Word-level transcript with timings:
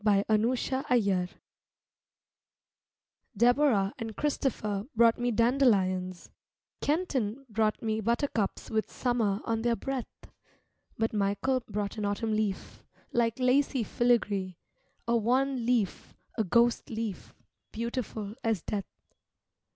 Vigils 0.03 0.63
TRIBUTE 0.67 1.29
Deborah 3.37 3.93
and 3.99 4.15
Christopher 4.15 4.87
brought 4.95 5.19
me 5.19 5.29
dandelions, 5.29 6.31
Kenton 6.81 7.45
brought 7.47 7.83
me 7.83 8.01
buttercups 8.01 8.71
with 8.71 8.91
summer 8.91 9.41
on 9.45 9.61
their 9.61 9.75
breath, 9.75 10.07
But 10.97 11.13
Michael 11.13 11.59
brought 11.69 11.99
an 11.99 12.05
autumn 12.05 12.33
leaf, 12.33 12.83
like 13.13 13.37
lacy 13.37 13.83
filigree, 13.83 14.57
A 15.07 15.15
wan 15.15 15.67
leaf, 15.67 16.15
a 16.35 16.43
ghost 16.43 16.89
leaf, 16.89 17.35
beautiful 17.71 18.33
as 18.43 18.63
death. 18.63 18.89